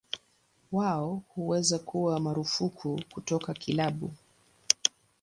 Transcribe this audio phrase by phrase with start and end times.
[0.71, 4.13] Wao huweza kuwa marufuku kutoka kilabu.